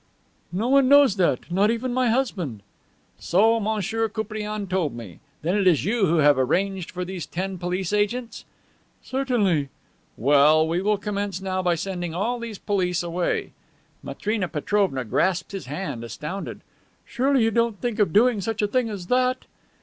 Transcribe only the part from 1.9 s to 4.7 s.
my husband." "So M. Koupriane